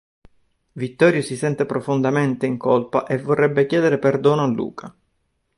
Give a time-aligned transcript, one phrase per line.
[0.71, 4.95] Vittorio si sente profondamente in colpa e vorrebbe chiedere perdono a Luca.